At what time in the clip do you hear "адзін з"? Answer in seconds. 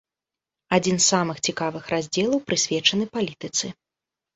0.77-1.05